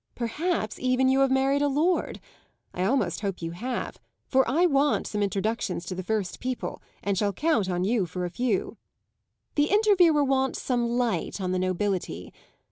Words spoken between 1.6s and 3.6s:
a lord; I almost hope you